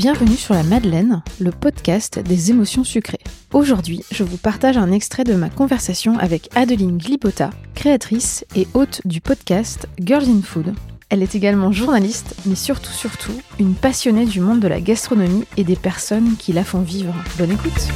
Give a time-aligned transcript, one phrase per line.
[0.00, 3.20] Bienvenue sur la Madeleine, le podcast des émotions sucrées.
[3.52, 9.02] Aujourd'hui, je vous partage un extrait de ma conversation avec Adeline Glipota, créatrice et hôte
[9.04, 10.72] du podcast Girls in Food.
[11.10, 15.64] Elle est également journaliste, mais surtout, surtout, une passionnée du monde de la gastronomie et
[15.64, 17.14] des personnes qui la font vivre.
[17.36, 17.88] Bonne écoute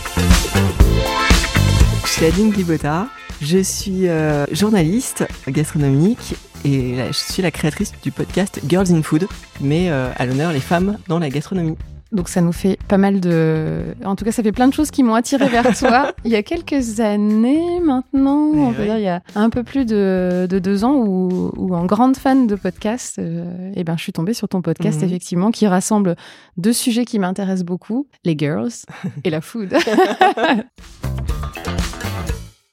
[2.05, 3.09] Je suis Adeline Glipota,
[3.41, 9.27] je suis euh, journaliste gastronomique et je suis la créatrice du podcast Girls in Food,
[9.61, 11.77] mais euh, à l'honneur les femmes dans la gastronomie.
[12.15, 13.97] Donc ça nous fait pas mal de...
[14.05, 16.13] En tout cas, ça fait plein de choses qui m'ont attiré vers toi.
[16.25, 19.85] il y a quelques années maintenant, on peut dire il y a un peu plus
[19.85, 24.33] de, deux ans, où, en grande fan de podcast, euh, eh ben, je suis tombée
[24.33, 25.09] sur ton podcast, mhm.
[25.09, 26.15] effectivement, qui rassemble
[26.57, 28.71] deux sujets qui m'intéressent beaucoup, les girls
[29.25, 29.75] et la food.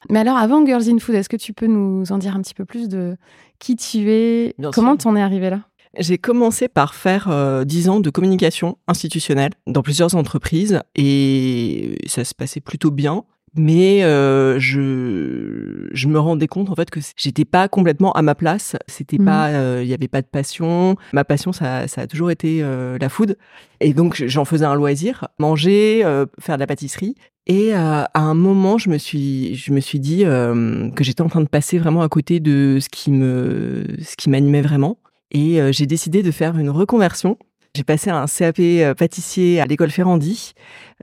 [0.09, 2.53] Mais alors, avant Girls in Food, est-ce que tu peux nous en dire un petit
[2.53, 3.17] peu plus de
[3.59, 4.55] qui tu es?
[4.73, 5.61] Comment t'en es arrivé là?
[5.97, 12.23] J'ai commencé par faire euh, dix ans de communication institutionnelle dans plusieurs entreprises et ça
[12.23, 13.25] se passait plutôt bien.
[13.55, 18.35] Mais euh, je je me rendais compte en fait que j'étais pas complètement à ma
[18.35, 18.77] place.
[18.87, 19.25] C'était mmh.
[19.25, 20.95] pas, euh, il y avait pas de passion.
[21.11, 23.37] Ma passion ça ça a toujours été la food
[23.79, 26.01] et donc j'en faisais un loisir, manger,
[26.39, 27.15] faire de la pâtisserie.
[27.47, 31.41] Et à un moment, je me suis, je me suis dit que j'étais en train
[31.41, 34.97] de passer vraiment à côté de ce qui me, ce qui m'animait vraiment.
[35.31, 37.37] Et euh, j'ai décidé de faire une reconversion.
[37.73, 40.53] J'ai passé un CAP euh, pâtissier à l'école Ferrandi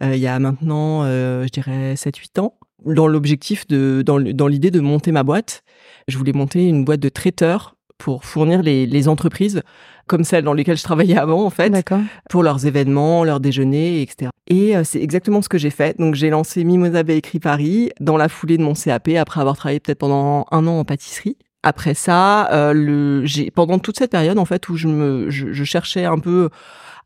[0.03, 4.81] euh, il y a maintenant, je dirais, 7-8 ans, dans l'objectif de, dans, l'idée de
[4.81, 5.65] monter ma boîte.
[6.09, 9.63] Je voulais monter une boîte de traiteurs pour fournir les, les entreprises
[10.07, 11.73] comme celles dans lesquelles je travaillais avant, en fait,
[12.31, 14.31] pour leurs événements, leurs déjeuners, etc.
[14.47, 15.99] Et c'est exactement ce que j'ai fait.
[15.99, 19.81] Donc, j'ai lancé Mimosa Bakery Paris dans la foulée de mon CAP après avoir travaillé
[19.81, 21.37] peut-être pendant un an en pâtisserie.
[21.63, 26.05] Après ça, euh, le, pendant toute cette période en fait où je me, je, cherchais
[26.05, 26.51] un peu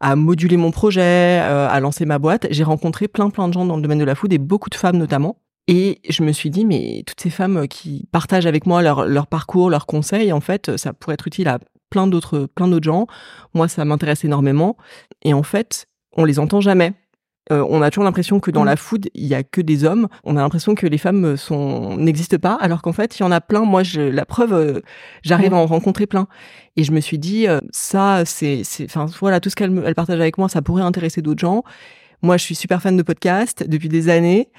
[0.01, 3.65] à moduler mon projet, euh, à lancer ma boîte, j'ai rencontré plein plein de gens
[3.65, 5.39] dans le domaine de la food et beaucoup de femmes notamment.
[5.69, 9.29] Et je me suis dit, mais toutes ces femmes qui partagent avec moi leur, leur
[9.29, 13.07] parcours, leurs conseils, en fait, ça pourrait être utile à plein d'autres, plein d'autres gens.
[13.55, 14.77] Moi, ça m'intéresse énormément.
[15.23, 16.95] Et en fait, on les entend jamais.
[17.51, 18.67] Euh, on a toujours l'impression que dans mmh.
[18.67, 20.09] la food, il y a que des hommes.
[20.25, 23.33] On a l'impression que les femmes sont n'existent pas, alors qu'en fait, il y en
[23.33, 23.65] a plein.
[23.65, 24.81] Moi, je, la preuve, euh,
[25.23, 25.55] j'arrive mmh.
[25.55, 26.29] à en rencontrer plein.
[26.77, 30.21] Et je me suis dit, euh, ça, c'est, enfin, voilà, tout ce qu'elle elle partage
[30.21, 31.65] avec moi, ça pourrait intéresser d'autres gens.
[32.23, 34.51] Moi, je suis super fan de podcast depuis des années,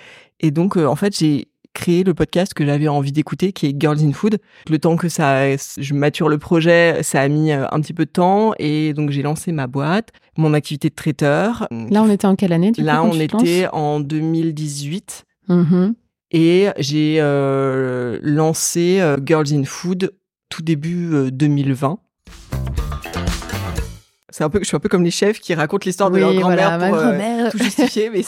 [0.41, 3.99] et donc, en fait, j'ai créé le podcast que j'avais envie d'écouter, qui est Girls
[4.01, 4.39] in Food.
[4.69, 8.05] Le temps que ça, je mature le projet, ça a mis euh, un petit peu
[8.05, 11.67] de temps et donc j'ai lancé ma boîte, mon activité de traiteur.
[11.71, 15.25] Là, on était en quelle année du Là, on était en 2018.
[15.49, 15.93] Mm-hmm.
[16.31, 20.13] Et j'ai euh, lancé euh, Girls in Food
[20.49, 21.99] tout début 2020
[24.33, 26.33] c'est un peu, je suis un peu comme les chefs qui racontent l'histoire de leur
[26.33, 28.21] grand-mère pour euh, tout justifier, mais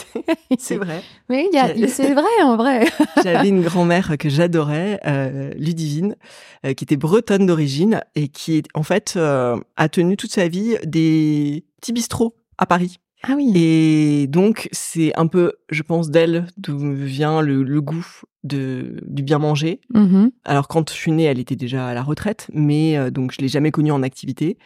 [0.59, 1.01] c'est vrai.
[1.29, 1.49] Mais
[1.87, 2.85] c'est vrai en vrai.
[3.23, 6.15] J'avais une grand-mère que j'adorais, euh, Ludivine,
[6.63, 10.75] euh, qui était bretonne d'origine et qui, en fait, euh, a tenu toute sa vie
[10.85, 12.99] des petits bistrots à Paris.
[13.23, 13.51] Ah oui.
[13.55, 18.05] Et donc, c'est un peu, je pense, d'elle d'où vient le, le, goût
[18.43, 19.81] de, du bien manger.
[19.95, 20.29] Mm-hmm.
[20.43, 23.47] Alors, quand je suis née, elle était déjà à la retraite, mais donc, je l'ai
[23.47, 24.59] jamais connue en activité.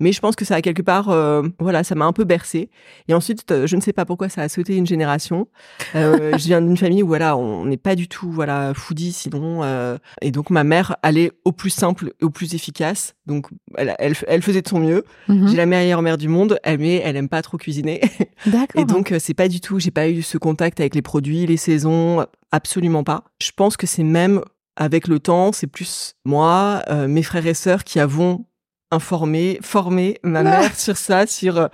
[0.00, 2.70] Mais je pense que ça a quelque part, euh, voilà, ça m'a un peu bercé.
[3.06, 5.46] Et ensuite, euh, je ne sais pas pourquoi ça a sauté une génération.
[5.94, 9.62] Euh, je viens d'une famille où voilà, on n'est pas du tout voilà foodie sinon.
[10.22, 13.14] Et donc ma mère allait au plus simple au plus efficace.
[13.26, 15.04] Donc elle, elle, elle faisait de son mieux.
[15.28, 15.48] Mhm.
[15.48, 18.00] J'ai la meilleure mère du monde, elle mais elle aime pas trop cuisiner.
[18.46, 18.80] D'accord.
[18.80, 21.58] et donc c'est pas du tout, j'ai pas eu ce contact avec les produits, les
[21.58, 23.24] saisons, absolument pas.
[23.42, 24.40] Je pense que c'est même
[24.76, 28.46] avec le temps, c'est plus moi, mes frères et sœurs qui avons
[28.90, 30.42] informer, former ma ah.
[30.42, 31.68] mère sur ça, sur euh,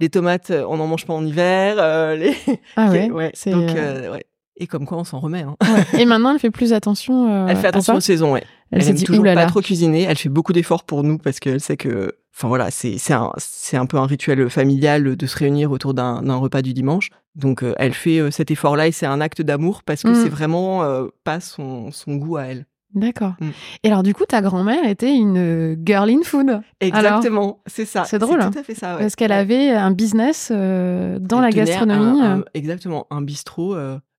[0.00, 1.76] les tomates, euh, on n'en mange pas en hiver.
[1.78, 2.34] Euh, les...
[2.76, 4.24] Ah ouais, ouais donc, ouais.
[4.56, 5.42] Et comme quoi, on s'en remet.
[5.42, 5.56] Hein.
[5.98, 7.48] Et maintenant, elle fait plus attention.
[7.48, 8.44] elle fait attention aux saisons, ouais.
[8.70, 10.02] Elle, elle aime toujours pas trop cuisiner.
[10.02, 13.32] Elle fait beaucoup d'efforts pour nous parce qu'elle sait que, enfin voilà, c'est un
[13.72, 17.10] un peu un rituel familial de se réunir autour d'un repas du dimanche.
[17.34, 20.22] Donc elle fait cet effort-là et c'est un acte d'amour parce que mm.
[20.22, 20.84] c'est vraiment
[21.24, 22.66] pas son son goût à elle.
[22.94, 23.34] D'accord.
[23.40, 23.48] Mm.
[23.84, 26.60] Et alors, du coup, ta grand-mère était une euh, girl in food.
[26.80, 28.04] Exactement, c'est ça.
[28.04, 28.40] C'est drôle.
[28.40, 28.96] Tout à fait ça.
[28.98, 32.22] Parce qu'elle avait un business euh, dans la gastronomie.
[32.22, 32.42] Euh.
[32.54, 33.76] exactement, un bistrot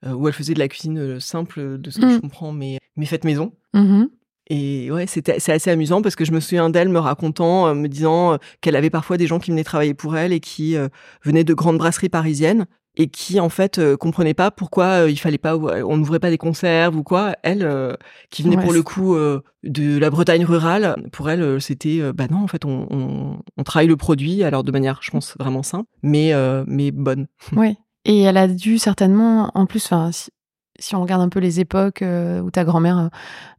[0.07, 2.21] où elle faisait de la cuisine simple, de ce que je mm.
[2.21, 3.53] comprends, mais, mais faite maison.
[3.75, 4.07] Mm-hmm.
[4.49, 7.73] Et ouais, c'était c'est assez amusant parce que je me souviens d'elle me racontant, euh,
[7.73, 10.75] me disant qu'elle avait parfois des gens qui venaient travailler pour elle et qui
[11.23, 12.65] venaient de grandes brasseries parisiennes
[12.97, 16.29] et qui en fait euh, comprenait pas pourquoi euh, il fallait pas on n'ouvrait pas
[16.29, 17.95] des conserves ou quoi elle euh,
[18.29, 21.99] qui venait Ouais, pour le coup euh, de la Bretagne rurale pour elle euh, c'était
[22.01, 25.11] euh, bah non en fait on, on, on travaille le produit alors de manière je
[25.11, 27.77] pense vraiment simple mais euh, mais bonne Oui.
[28.03, 30.31] Et elle a dû certainement, en plus, enfin, si,
[30.81, 33.07] si on regarde un peu les époques euh, où ta grand-mère euh,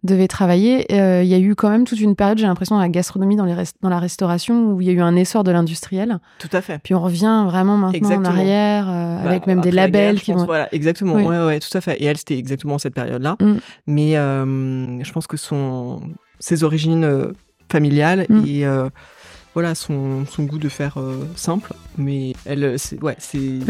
[0.03, 2.83] devait travailler, euh, il y a eu quand même toute une période, j'ai l'impression, dans
[2.83, 5.45] la gastronomie, dans, les rest- dans la restauration, où il y a eu un essor
[5.45, 6.19] de l'industriel.
[6.39, 8.29] tout à fait Puis on revient vraiment maintenant Exactement.
[8.29, 10.47] en arrière, Bah, avec même des labels guerre, qui pense, vont.
[10.47, 11.23] voilà exactement Oui.
[11.25, 13.55] ouais ouais tout à fait et elle c'était exactement cette période là Mm.
[13.87, 16.01] mais je pense que son
[16.41, 17.33] ses origines
[17.71, 18.45] familiales Mm.
[18.47, 18.65] et
[19.55, 23.61] voilà son, son goût de faire euh, simple mais elle c'est ouais c'est-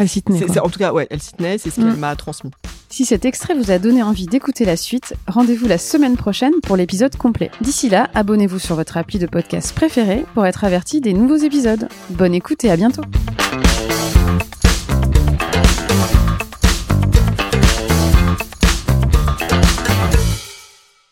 [0.60, 1.84] en tout cas ouais elle s'y tenait c'est ce Mm.
[1.90, 2.50] qu'elle m'a transmis
[2.93, 6.77] Si cet extrait vous a donné envie d'écouter la suite, rendez-vous la semaine prochaine pour
[6.77, 7.50] l'épisode complet.
[7.62, 11.89] D'ici là, abonnez-vous sur votre appli de podcast préféré pour être averti des nouveaux épisodes.
[12.11, 13.00] Bonne écoute et à bientôt.